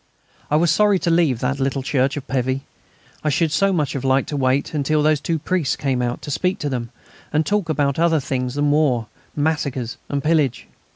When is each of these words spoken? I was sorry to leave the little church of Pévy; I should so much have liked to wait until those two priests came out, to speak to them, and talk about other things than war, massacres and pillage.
I 0.49 0.55
was 0.55 0.71
sorry 0.71 0.97
to 0.97 1.11
leave 1.11 1.41
the 1.41 1.53
little 1.53 1.83
church 1.83 2.17
of 2.17 2.25
Pévy; 2.25 2.61
I 3.23 3.29
should 3.29 3.51
so 3.51 3.71
much 3.71 3.93
have 3.93 4.03
liked 4.03 4.29
to 4.29 4.35
wait 4.35 4.73
until 4.73 5.03
those 5.03 5.19
two 5.19 5.37
priests 5.37 5.75
came 5.75 6.01
out, 6.01 6.23
to 6.23 6.31
speak 6.31 6.57
to 6.57 6.69
them, 6.69 6.89
and 7.31 7.45
talk 7.45 7.69
about 7.69 7.99
other 7.99 8.19
things 8.19 8.55
than 8.55 8.71
war, 8.71 9.05
massacres 9.35 9.97
and 10.09 10.23
pillage. 10.23 10.65